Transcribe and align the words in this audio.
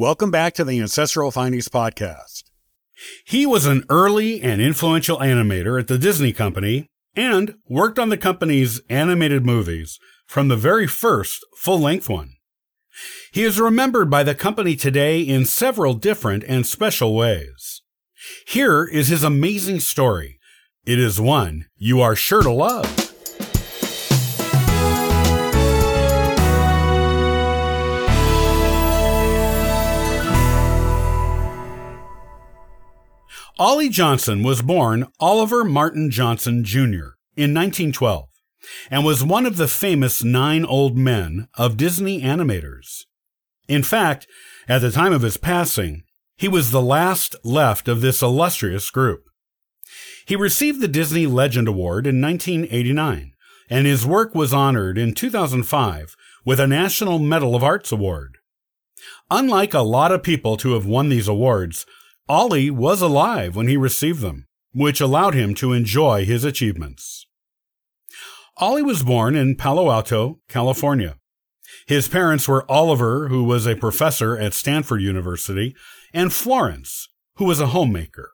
Welcome 0.00 0.30
back 0.30 0.54
to 0.54 0.64
the 0.64 0.80
Ancestral 0.80 1.30
Findings 1.30 1.68
Podcast. 1.68 2.44
He 3.26 3.44
was 3.44 3.66
an 3.66 3.84
early 3.90 4.40
and 4.40 4.58
influential 4.58 5.18
animator 5.18 5.78
at 5.78 5.88
the 5.88 5.98
Disney 5.98 6.32
Company 6.32 6.86
and 7.14 7.56
worked 7.68 7.98
on 7.98 8.08
the 8.08 8.16
company's 8.16 8.80
animated 8.88 9.44
movies 9.44 9.98
from 10.26 10.48
the 10.48 10.56
very 10.56 10.86
first 10.86 11.44
full 11.54 11.78
length 11.78 12.08
one. 12.08 12.32
He 13.30 13.42
is 13.42 13.60
remembered 13.60 14.08
by 14.08 14.22
the 14.22 14.34
company 14.34 14.74
today 14.74 15.20
in 15.20 15.44
several 15.44 15.92
different 15.92 16.44
and 16.44 16.66
special 16.66 17.14
ways. 17.14 17.82
Here 18.46 18.86
is 18.86 19.08
his 19.08 19.22
amazing 19.22 19.80
story. 19.80 20.38
It 20.86 20.98
is 20.98 21.20
one 21.20 21.66
you 21.76 22.00
are 22.00 22.16
sure 22.16 22.42
to 22.42 22.50
love. 22.50 23.09
Ollie 33.60 33.90
Johnston 33.90 34.42
was 34.42 34.62
born 34.62 35.08
Oliver 35.20 35.64
Martin 35.64 36.10
Johnston 36.10 36.64
Jr. 36.64 37.18
in 37.36 37.52
1912 37.52 38.30
and 38.90 39.04
was 39.04 39.22
one 39.22 39.44
of 39.44 39.58
the 39.58 39.68
famous 39.68 40.24
nine 40.24 40.64
old 40.64 40.96
men 40.96 41.46
of 41.58 41.76
Disney 41.76 42.22
animators. 42.22 43.04
In 43.68 43.82
fact, 43.82 44.26
at 44.66 44.78
the 44.78 44.90
time 44.90 45.12
of 45.12 45.20
his 45.20 45.36
passing, 45.36 46.04
he 46.38 46.48
was 46.48 46.70
the 46.70 46.80
last 46.80 47.36
left 47.44 47.86
of 47.86 48.00
this 48.00 48.22
illustrious 48.22 48.88
group. 48.88 49.24
He 50.26 50.36
received 50.36 50.80
the 50.80 50.88
Disney 50.88 51.26
Legend 51.26 51.68
Award 51.68 52.06
in 52.06 52.18
1989, 52.18 53.32
and 53.68 53.86
his 53.86 54.06
work 54.06 54.34
was 54.34 54.54
honored 54.54 54.96
in 54.96 55.12
2005 55.12 56.16
with 56.46 56.60
a 56.60 56.66
National 56.66 57.18
Medal 57.18 57.54
of 57.54 57.62
Arts 57.62 57.92
Award. 57.92 58.38
Unlike 59.30 59.74
a 59.74 59.80
lot 59.80 60.12
of 60.12 60.22
people 60.22 60.56
to 60.56 60.72
have 60.72 60.86
won 60.86 61.10
these 61.10 61.28
awards, 61.28 61.84
Ollie 62.30 62.70
was 62.70 63.02
alive 63.02 63.56
when 63.56 63.66
he 63.66 63.76
received 63.76 64.20
them, 64.20 64.46
which 64.72 65.00
allowed 65.00 65.34
him 65.34 65.52
to 65.56 65.72
enjoy 65.72 66.24
his 66.24 66.44
achievements. 66.44 67.26
Ollie 68.56 68.84
was 68.84 69.02
born 69.02 69.34
in 69.34 69.56
Palo 69.56 69.90
Alto, 69.90 70.38
California. 70.48 71.16
His 71.88 72.06
parents 72.06 72.46
were 72.46 72.70
Oliver, 72.70 73.26
who 73.26 73.42
was 73.42 73.66
a 73.66 73.74
professor 73.74 74.38
at 74.38 74.54
Stanford 74.54 75.02
University, 75.02 75.74
and 76.14 76.32
Florence, 76.32 77.08
who 77.34 77.46
was 77.46 77.58
a 77.58 77.74
homemaker. 77.74 78.30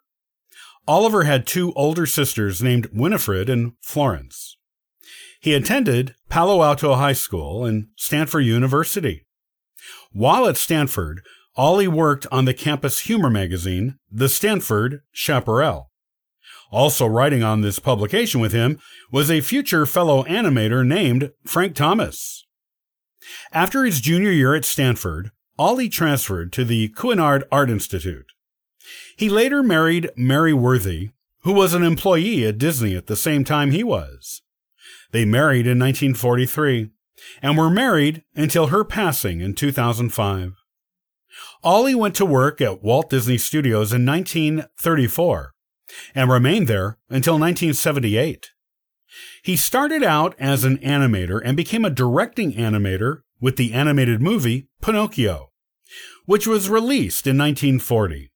Oliver 0.86 1.22
had 1.22 1.46
two 1.46 1.72
older 1.72 2.04
sisters 2.04 2.62
named 2.62 2.90
Winifred 2.92 3.48
and 3.48 3.72
Florence. 3.80 4.58
He 5.40 5.54
attended 5.54 6.14
Palo 6.28 6.62
Alto 6.62 6.96
High 6.96 7.14
School 7.14 7.64
and 7.64 7.86
Stanford 7.96 8.44
University. 8.44 9.24
While 10.12 10.46
at 10.46 10.58
Stanford, 10.58 11.22
Ollie 11.56 11.88
worked 11.88 12.26
on 12.30 12.44
the 12.44 12.52
campus 12.52 13.00
humor 13.00 13.30
magazine, 13.30 13.98
The 14.12 14.28
Stanford 14.28 15.00
Chaparral. 15.10 15.90
Also 16.70 17.06
writing 17.06 17.42
on 17.42 17.62
this 17.62 17.78
publication 17.78 18.40
with 18.40 18.52
him 18.52 18.78
was 19.10 19.30
a 19.30 19.40
future 19.40 19.86
fellow 19.86 20.24
animator 20.24 20.86
named 20.86 21.32
Frank 21.46 21.74
Thomas. 21.74 22.44
After 23.52 23.84
his 23.84 24.02
junior 24.02 24.30
year 24.30 24.54
at 24.54 24.66
Stanford, 24.66 25.30
Ollie 25.58 25.88
transferred 25.88 26.52
to 26.52 26.64
the 26.64 26.90
Chouinard 26.90 27.44
Art 27.50 27.70
Institute. 27.70 28.26
He 29.16 29.30
later 29.30 29.62
married 29.62 30.10
Mary 30.14 30.52
Worthy, 30.52 31.10
who 31.40 31.52
was 31.52 31.72
an 31.72 31.82
employee 31.82 32.44
at 32.44 32.58
Disney 32.58 32.94
at 32.94 33.06
the 33.06 33.16
same 33.16 33.44
time 33.44 33.70
he 33.70 33.82
was. 33.82 34.42
They 35.12 35.24
married 35.24 35.66
in 35.66 35.78
1943 35.78 36.90
and 37.40 37.56
were 37.56 37.70
married 37.70 38.24
until 38.34 38.66
her 38.66 38.84
passing 38.84 39.40
in 39.40 39.54
2005. 39.54 40.52
Ollie 41.66 41.96
went 41.96 42.14
to 42.14 42.24
work 42.24 42.60
at 42.60 42.84
Walt 42.84 43.10
Disney 43.10 43.36
Studios 43.38 43.92
in 43.92 44.06
1934 44.06 45.52
and 46.14 46.30
remained 46.30 46.68
there 46.68 46.96
until 47.10 47.34
1978. 47.40 48.52
He 49.42 49.56
started 49.56 50.04
out 50.04 50.36
as 50.38 50.62
an 50.62 50.78
animator 50.78 51.40
and 51.44 51.56
became 51.56 51.84
a 51.84 51.90
directing 51.90 52.52
animator 52.52 53.22
with 53.40 53.56
the 53.56 53.72
animated 53.72 54.22
movie 54.22 54.68
Pinocchio, 54.80 55.50
which 56.24 56.46
was 56.46 56.70
released 56.70 57.26
in 57.26 57.36
1940. 57.36 58.30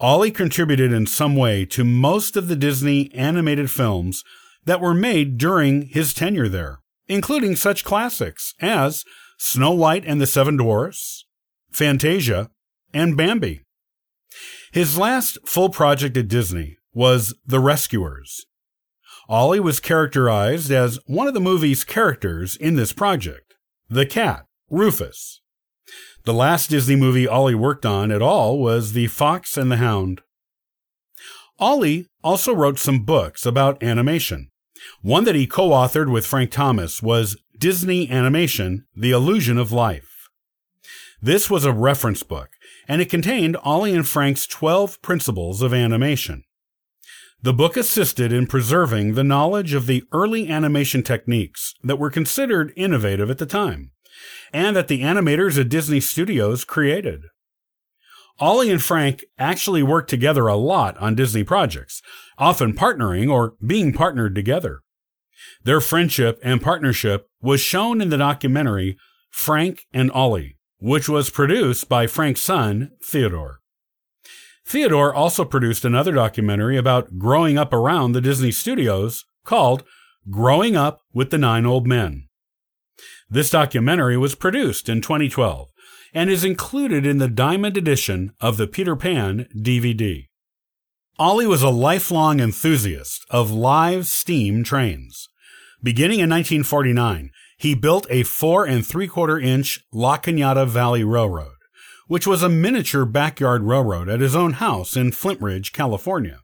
Ollie 0.00 0.32
contributed 0.32 0.92
in 0.92 1.06
some 1.06 1.36
way 1.36 1.64
to 1.66 1.84
most 1.84 2.36
of 2.36 2.48
the 2.48 2.56
Disney 2.56 3.14
animated 3.14 3.70
films 3.70 4.24
that 4.64 4.80
were 4.80 4.92
made 4.92 5.38
during 5.38 5.82
his 5.82 6.12
tenure 6.12 6.48
there, 6.48 6.80
including 7.06 7.54
such 7.54 7.84
classics 7.84 8.54
as 8.60 9.04
Snow 9.38 9.70
White 9.70 10.02
and 10.04 10.20
the 10.20 10.26
Seven 10.26 10.56
Dwarfs, 10.56 11.23
Fantasia, 11.74 12.50
and 12.92 13.16
Bambi. 13.16 13.62
His 14.72 14.96
last 14.96 15.38
full 15.44 15.68
project 15.68 16.16
at 16.16 16.28
Disney 16.28 16.76
was 16.92 17.34
The 17.44 17.60
Rescuers. 17.60 18.46
Ollie 19.28 19.60
was 19.60 19.80
characterized 19.80 20.70
as 20.70 20.98
one 21.06 21.26
of 21.26 21.34
the 21.34 21.40
movie's 21.40 21.82
characters 21.82 22.56
in 22.56 22.76
this 22.76 22.92
project, 22.92 23.54
the 23.88 24.06
cat, 24.06 24.44
Rufus. 24.70 25.40
The 26.24 26.34
last 26.34 26.70
Disney 26.70 26.96
movie 26.96 27.26
Ollie 27.26 27.54
worked 27.54 27.84
on 27.84 28.12
at 28.12 28.22
all 28.22 28.58
was 28.58 28.92
The 28.92 29.08
Fox 29.08 29.56
and 29.56 29.70
the 29.70 29.76
Hound. 29.76 30.20
Ollie 31.58 32.06
also 32.22 32.54
wrote 32.54 32.78
some 32.78 33.04
books 33.04 33.44
about 33.44 33.82
animation. 33.82 34.50
One 35.02 35.24
that 35.24 35.34
he 35.34 35.46
co 35.46 35.70
authored 35.70 36.10
with 36.10 36.26
Frank 36.26 36.50
Thomas 36.50 37.02
was 37.02 37.36
Disney 37.58 38.10
Animation 38.10 38.86
The 38.94 39.10
Illusion 39.10 39.58
of 39.58 39.72
Life. 39.72 40.13
This 41.24 41.48
was 41.48 41.64
a 41.64 41.72
reference 41.72 42.22
book, 42.22 42.50
and 42.86 43.00
it 43.00 43.08
contained 43.08 43.56
Ollie 43.62 43.94
and 43.94 44.06
Frank's 44.06 44.46
12 44.46 45.00
principles 45.00 45.62
of 45.62 45.72
animation. 45.72 46.44
The 47.40 47.54
book 47.54 47.78
assisted 47.78 48.30
in 48.30 48.46
preserving 48.46 49.14
the 49.14 49.24
knowledge 49.24 49.72
of 49.72 49.86
the 49.86 50.04
early 50.12 50.50
animation 50.50 51.02
techniques 51.02 51.72
that 51.82 51.98
were 51.98 52.10
considered 52.10 52.74
innovative 52.76 53.30
at 53.30 53.38
the 53.38 53.46
time, 53.46 53.92
and 54.52 54.76
that 54.76 54.88
the 54.88 55.00
animators 55.00 55.58
at 55.58 55.70
Disney 55.70 55.98
Studios 55.98 56.62
created. 56.62 57.22
Ollie 58.38 58.70
and 58.70 58.82
Frank 58.82 59.24
actually 59.38 59.82
worked 59.82 60.10
together 60.10 60.46
a 60.46 60.56
lot 60.56 60.94
on 60.98 61.14
Disney 61.14 61.42
projects, 61.42 62.02
often 62.36 62.74
partnering 62.74 63.32
or 63.32 63.54
being 63.66 63.94
partnered 63.94 64.34
together. 64.34 64.80
Their 65.62 65.80
friendship 65.80 66.38
and 66.42 66.60
partnership 66.60 67.28
was 67.40 67.62
shown 67.62 68.02
in 68.02 68.10
the 68.10 68.18
documentary 68.18 68.98
Frank 69.30 69.86
and 69.90 70.10
Ollie, 70.10 70.58
which 70.84 71.08
was 71.08 71.30
produced 71.30 71.88
by 71.88 72.06
Frank's 72.06 72.42
son, 72.42 72.90
Theodore. 73.02 73.60
Theodore 74.66 75.14
also 75.14 75.42
produced 75.42 75.82
another 75.82 76.12
documentary 76.12 76.76
about 76.76 77.18
growing 77.18 77.56
up 77.56 77.72
around 77.72 78.12
the 78.12 78.20
Disney 78.20 78.52
studios 78.52 79.24
called 79.46 79.82
Growing 80.30 80.76
Up 80.76 81.00
with 81.14 81.30
the 81.30 81.38
Nine 81.38 81.64
Old 81.64 81.86
Men. 81.86 82.28
This 83.30 83.48
documentary 83.48 84.18
was 84.18 84.34
produced 84.34 84.90
in 84.90 85.00
2012 85.00 85.70
and 86.12 86.28
is 86.28 86.44
included 86.44 87.06
in 87.06 87.16
the 87.16 87.28
Diamond 87.28 87.78
edition 87.78 88.34
of 88.38 88.58
the 88.58 88.66
Peter 88.66 88.94
Pan 88.94 89.48
DVD. 89.56 90.26
Ollie 91.18 91.46
was 91.46 91.62
a 91.62 91.70
lifelong 91.70 92.40
enthusiast 92.40 93.24
of 93.30 93.50
live 93.50 94.06
steam 94.06 94.62
trains. 94.62 95.30
Beginning 95.82 96.20
in 96.20 96.28
1949, 96.28 97.30
he 97.56 97.74
built 97.74 98.06
a 98.10 98.22
four 98.22 98.66
and 98.66 98.86
three 98.86 99.08
quarter 99.08 99.38
inch 99.38 99.80
La 99.92 100.18
Cañada 100.18 100.66
Valley 100.66 101.04
Railroad, 101.04 101.56
which 102.06 102.26
was 102.26 102.42
a 102.42 102.48
miniature 102.48 103.04
backyard 103.04 103.62
railroad 103.62 104.08
at 104.08 104.20
his 104.20 104.36
own 104.36 104.54
house 104.54 104.96
in 104.96 105.10
Flintridge, 105.10 105.72
California. 105.72 106.40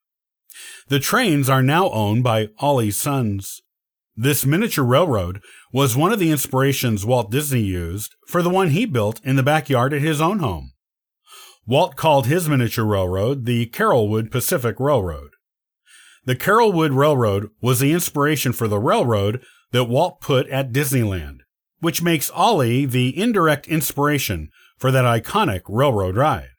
The 0.88 1.00
trains 1.00 1.48
are 1.48 1.62
now 1.62 1.90
owned 1.90 2.24
by 2.24 2.48
Ollie's 2.58 2.96
sons. 2.96 3.62
This 4.16 4.44
miniature 4.44 4.84
railroad 4.84 5.40
was 5.72 5.96
one 5.96 6.12
of 6.12 6.18
the 6.18 6.30
inspirations 6.30 7.06
Walt 7.06 7.30
Disney 7.30 7.62
used 7.62 8.14
for 8.26 8.42
the 8.42 8.50
one 8.50 8.70
he 8.70 8.84
built 8.84 9.20
in 9.24 9.36
the 9.36 9.42
backyard 9.42 9.94
at 9.94 10.02
his 10.02 10.20
own 10.20 10.40
home. 10.40 10.72
Walt 11.66 11.96
called 11.96 12.26
his 12.26 12.48
miniature 12.48 12.84
railroad 12.84 13.46
the 13.46 13.66
Carolwood 13.66 14.30
Pacific 14.30 14.80
Railroad. 14.80 15.30
The 16.24 16.36
Carolwood 16.36 16.96
Railroad 16.96 17.50
was 17.62 17.80
the 17.80 17.92
inspiration 17.92 18.52
for 18.52 18.68
the 18.68 18.78
railroad 18.78 19.42
that 19.72 19.84
Walt 19.84 20.20
put 20.20 20.48
at 20.48 20.72
Disneyland, 20.72 21.40
which 21.80 22.02
makes 22.02 22.30
Ollie 22.30 22.86
the 22.86 23.16
indirect 23.18 23.66
inspiration 23.68 24.50
for 24.76 24.90
that 24.90 25.04
iconic 25.04 25.62
railroad 25.68 26.16
ride. 26.16 26.50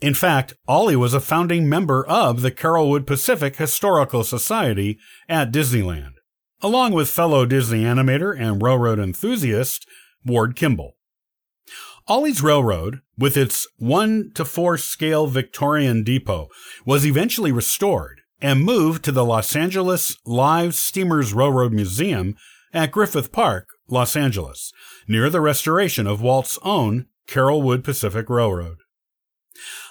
In 0.00 0.14
fact, 0.14 0.54
Ollie 0.68 0.96
was 0.96 1.14
a 1.14 1.20
founding 1.20 1.68
member 1.68 2.06
of 2.06 2.42
the 2.42 2.50
Carolwood 2.50 3.06
Pacific 3.06 3.56
Historical 3.56 4.24
Society 4.24 4.98
at 5.28 5.52
Disneyland, 5.52 6.12
along 6.60 6.92
with 6.92 7.08
fellow 7.08 7.46
Disney 7.46 7.82
animator 7.82 8.38
and 8.38 8.62
railroad 8.62 8.98
enthusiast 8.98 9.86
Ward 10.24 10.54
Kimball. 10.54 10.96
Ollie's 12.08 12.42
Railroad, 12.42 13.00
with 13.18 13.36
its 13.36 13.66
1 13.78 14.30
to 14.34 14.44
4 14.44 14.78
scale 14.78 15.26
Victorian 15.26 16.04
depot, 16.04 16.48
was 16.84 17.04
eventually 17.04 17.50
restored 17.50 18.15
and 18.40 18.62
moved 18.62 19.04
to 19.04 19.12
the 19.12 19.24
Los 19.24 19.56
Angeles 19.56 20.16
Live 20.24 20.74
Steamers 20.74 21.32
Railroad 21.32 21.72
Museum 21.72 22.36
at 22.72 22.92
Griffith 22.92 23.32
Park, 23.32 23.68
Los 23.88 24.16
Angeles, 24.16 24.72
near 25.08 25.30
the 25.30 25.40
restoration 25.40 26.06
of 26.06 26.20
Walt's 26.20 26.58
own 26.62 27.06
Carolwood 27.26 27.82
Pacific 27.82 28.28
Railroad. 28.28 28.78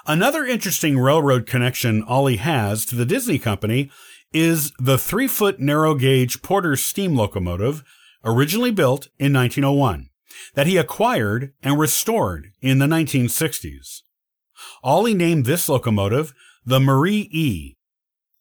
Another 0.06 0.45
interesting 0.45 1.00
railroad 1.00 1.47
connection 1.47 2.03
Ollie 2.03 2.38
has 2.38 2.86
to 2.86 2.95
the 2.95 3.06
Disney 3.06 3.39
Company 3.39 3.89
is 4.31 4.71
the 4.77 4.98
three 4.98 5.27
foot 5.27 5.59
narrow 5.59 5.95
gauge 5.95 6.41
Porter 6.41 6.75
steam 6.75 7.15
locomotive, 7.15 7.83
originally 8.24 8.71
built 8.71 9.07
in 9.18 9.33
1901, 9.33 10.09
that 10.53 10.68
he 10.68 10.77
acquired 10.77 11.53
and 11.63 11.80
restored 11.80 12.51
in 12.62 12.80
the 12.80 12.86
1960s. 12.86 14.01
Ollie 14.83 15.13
named 15.13 15.45
this 15.45 15.68
locomotive 15.68 16.33
the 16.65 16.80
Marie 16.80 17.30
E. 17.31 17.77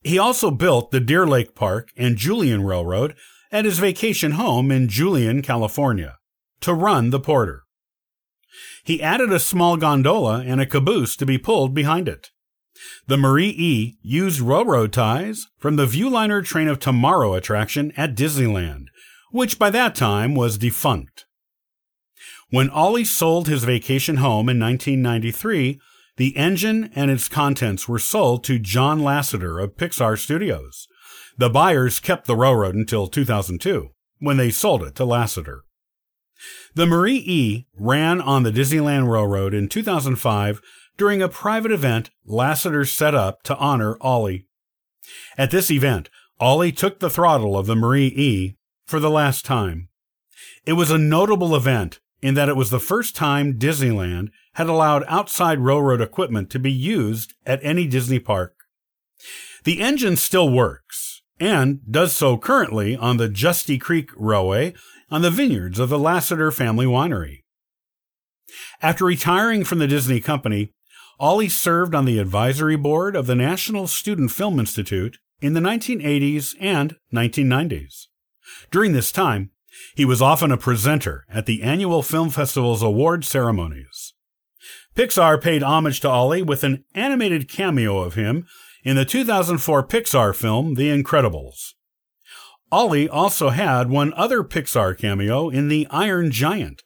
He 0.05 0.19
also 0.19 0.51
built 0.51 0.91
the 0.91 1.01
Deer 1.01 1.27
Lake 1.27 1.55
Park 1.55 1.89
and 1.97 2.19
Julian 2.19 2.63
Railroad 2.63 3.17
at 3.51 3.65
his 3.65 3.79
vacation 3.79 4.33
home 4.33 4.71
in 4.71 4.89
Julian, 4.89 5.41
California, 5.41 6.19
to 6.61 6.75
run 6.75 7.09
the 7.09 7.19
Porter. 7.19 7.63
He 8.85 9.03
added 9.03 9.33
a 9.33 9.41
small 9.41 9.79
gondola 9.79 10.45
and 10.47 10.61
a 10.61 10.67
caboose 10.67 11.17
to 11.17 11.25
be 11.25 11.39
pulled 11.39 11.73
behind 11.75 12.07
it. 12.07 12.31
The 13.07 13.17
Marie 13.17 13.55
E 13.57 13.97
used 14.03 14.41
railroad 14.41 14.93
ties 14.93 15.47
from 15.59 15.77
the 15.77 15.87
Viewliner 15.87 16.45
Train 16.45 16.69
of 16.69 16.81
Tomorrow 16.81 17.33
attraction 17.33 17.93
at 17.97 18.15
Disneyland, 18.15 18.89
which 19.31 19.59
by 19.59 19.71
that 19.71 19.95
time 19.95 20.35
was 20.35 20.59
defunct. 20.59 21.25
When 22.51 22.69
Ollie 22.69 23.05
sold 23.05 23.49
his 23.49 23.65
vacation 23.65 24.17
home 24.17 24.51
in 24.51 24.61
1993, 24.61 25.81
the 26.17 26.37
engine 26.37 26.91
and 26.95 27.11
its 27.11 27.29
contents 27.29 27.89
were 27.89 27.99
sold 27.99 28.45
to 28.45 28.59
John 28.59 29.01
Lasseter 29.01 29.63
of 29.63 29.77
Pixar 29.77 30.19
Studios. 30.19 30.87
The 31.37 31.51
buyers 31.51 31.99
kept 31.99 32.27
the 32.27 32.37
railroad 32.37 32.75
until 32.75 33.09
2002, 33.09 33.91
when 34.19 34.37
they 34.37 34.51
sold 34.51 34.83
it 34.83 34.95
to 34.97 35.05
Lasseter. 35.05 35.61
The 36.75 36.87
Marie 36.87 37.23
E 37.25 37.67
ran 37.77 38.21
on 38.21 38.43
the 38.43 38.53
Disneyland 38.53 39.11
Railroad 39.11 39.55
in 39.55 39.69
2005 39.69 40.61
during 40.97 41.23
a 41.23 41.29
private 41.29 41.73
event 41.73 42.11
Lasseter 42.29 42.89
set 42.89 43.15
up 43.15 43.43
to 43.45 43.57
honor 43.57 43.97
Ollie. 44.01 44.47
At 45.37 45.51
this 45.51 45.71
event, 45.71 46.09
Ollie 46.39 46.73
took 46.73 46.99
the 47.01 47.11
throttle 47.11 47.57
of 47.57 47.67
the 47.67 47.77
Marie 47.77 48.09
E 48.09 48.57
for 48.87 49.01
the 49.01 49.11
last 49.11 49.45
time. 49.45 49.89
It 50.67 50.75
was 50.75 50.91
a 50.91 50.99
notable 50.99 51.55
event 51.55 52.01
in 52.25 52.33
that 52.33 52.49
it 52.49 52.57
was 52.57 52.71
the 52.71 52.81
first 52.81 53.15
time 53.15 53.59
Disneyland 53.59 54.31
had 54.55 54.67
allowed 54.67 55.05
outside 55.09 55.59
railroad 55.59 56.01
equipment 56.01 56.49
to 56.49 56.59
be 56.59 56.73
used 56.73 57.35
at 57.45 57.61
any 57.63 57.87
Disney 57.87 58.19
park. 58.19 58.55
The 59.65 59.83
engine 59.83 60.17
still 60.17 60.49
works 60.49 61.21
and 61.39 61.81
does 61.89 62.17
so 62.17 62.39
currently 62.39 62.97
on 62.97 63.19
the 63.19 63.29
Justi 63.29 63.77
Creek 63.77 64.09
Railway 64.17 64.73
on 65.11 65.21
the 65.21 65.31
vineyards 65.31 65.79
of 65.79 65.91
the 65.91 65.99
Lasseter 65.99 66.51
family 66.51 66.87
winery. 66.87 67.43
After 68.81 69.05
retiring 69.05 69.63
from 69.63 69.79
the 69.79 69.87
Disney 69.87 70.21
Company, 70.21 70.73
Ollie 71.21 71.51
served 71.51 71.95
on 71.95 72.07
the 72.07 72.19
advisory 72.19 72.77
board 72.77 73.17
of 73.17 73.27
the 73.27 73.35
National 73.35 73.87
Student 73.87 74.31
Film 74.31 74.59
Institute 74.59 75.19
in 75.43 75.53
the 75.53 75.61
1980s 75.61 76.57
and 76.59 76.97
1990s. 77.13 78.07
During 78.71 78.95
this 78.95 79.13
time, 79.13 79.51
he 79.95 80.05
was 80.05 80.23
often 80.23 80.51
a 80.53 80.57
presenter 80.57 81.25
at 81.29 81.47
the 81.47 81.63
annual 81.63 82.03
film 82.03 82.31
festival's 82.31 82.83
award 82.83 83.25
ceremonies. 83.25 84.15
Pixar 84.95 85.43
paid 85.43 85.63
homage 85.63 86.01
to 86.01 86.09
Ollie 86.09 86.43
with 86.43 86.63
an 86.65 86.85
animated 86.95 87.49
cameo 87.49 87.99
of 87.99 88.15
him 88.15 88.47
in 88.85 88.97
the 88.97 89.05
2004 89.05 89.87
Pixar 89.87 90.35
film 90.35 90.75
The 90.75 90.89
Incredibles. 90.89 91.73
Ollie 92.71 93.09
also 93.09 93.51
had 93.51 93.89
one 93.89 94.13
other 94.15 94.43
Pixar 94.43 94.97
cameo 94.97 95.49
in 95.49 95.69
The 95.69 95.87
Iron 95.91 96.31
Giant, 96.31 96.83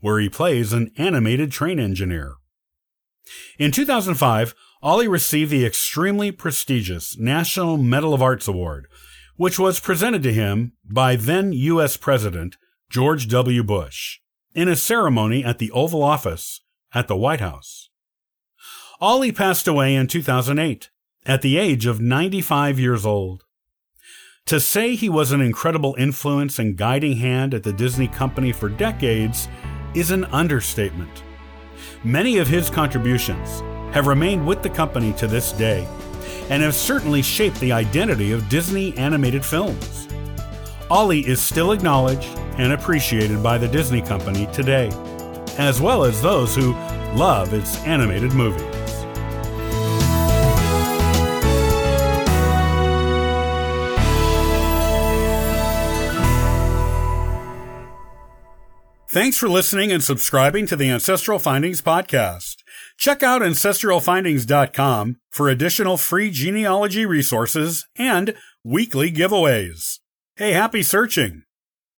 where 0.00 0.18
he 0.18 0.28
plays 0.28 0.72
an 0.72 0.90
animated 0.96 1.52
train 1.52 1.78
engineer. 1.78 2.34
In 3.58 3.70
2005, 3.70 4.54
Ollie 4.82 5.08
received 5.08 5.50
the 5.50 5.66
extremely 5.66 6.30
prestigious 6.30 7.18
National 7.18 7.76
Medal 7.76 8.14
of 8.14 8.22
Arts 8.22 8.46
Award, 8.46 8.86
which 9.36 9.58
was 9.58 9.80
presented 9.80 10.22
to 10.22 10.32
him 10.32 10.72
by 10.84 11.16
then 11.16 11.52
U.S. 11.52 11.96
President 11.96 12.56
George 12.88 13.28
W. 13.28 13.62
Bush 13.62 14.18
in 14.54 14.68
a 14.68 14.76
ceremony 14.76 15.44
at 15.44 15.58
the 15.58 15.70
Oval 15.70 16.02
Office 16.02 16.60
at 16.94 17.08
the 17.08 17.16
White 17.16 17.40
House. 17.40 17.90
Ollie 19.00 19.32
passed 19.32 19.68
away 19.68 19.94
in 19.94 20.06
2008 20.06 20.90
at 21.26 21.42
the 21.42 21.58
age 21.58 21.84
of 21.84 22.00
95 22.00 22.78
years 22.78 23.04
old. 23.04 23.44
To 24.46 24.60
say 24.60 24.94
he 24.94 25.08
was 25.08 25.32
an 25.32 25.40
incredible 25.40 25.94
influence 25.98 26.58
and 26.58 26.76
guiding 26.76 27.16
hand 27.16 27.52
at 27.52 27.64
the 27.64 27.72
Disney 27.72 28.08
company 28.08 28.52
for 28.52 28.68
decades 28.68 29.48
is 29.94 30.10
an 30.10 30.24
understatement. 30.26 31.22
Many 32.04 32.38
of 32.38 32.46
his 32.46 32.70
contributions 32.70 33.60
have 33.92 34.06
remained 34.06 34.46
with 34.46 34.62
the 34.62 34.70
company 34.70 35.12
to 35.14 35.26
this 35.26 35.52
day 35.52 35.86
and 36.50 36.62
have 36.62 36.74
certainly 36.74 37.22
shaped 37.22 37.58
the 37.60 37.72
identity 37.72 38.32
of 38.32 38.48
Disney 38.48 38.96
animated 38.96 39.44
films. 39.44 40.08
Ollie 40.90 41.26
is 41.26 41.40
still 41.40 41.72
acknowledged 41.72 42.28
and 42.58 42.72
appreciated 42.72 43.42
by 43.42 43.58
the 43.58 43.68
Disney 43.68 44.00
company 44.00 44.46
today, 44.52 44.88
as 45.58 45.80
well 45.80 46.04
as 46.04 46.22
those 46.22 46.54
who 46.54 46.72
love 47.14 47.52
its 47.52 47.76
animated 47.84 48.32
movies. 48.32 48.62
Thanks 59.08 59.38
for 59.38 59.48
listening 59.48 59.90
and 59.92 60.04
subscribing 60.04 60.66
to 60.66 60.76
the 60.76 60.90
Ancestral 60.90 61.38
Findings 61.38 61.80
podcast. 61.80 62.56
Check 62.98 63.22
out 63.22 63.42
ancestralfindings.com 63.42 65.16
for 65.30 65.48
additional 65.48 65.96
free 65.96 66.30
genealogy 66.30 67.06
resources 67.06 67.86
and 67.96 68.34
weekly 68.64 69.10
giveaways. 69.12 70.00
Hey, 70.36 70.52
happy 70.52 70.82
searching! 70.82 71.45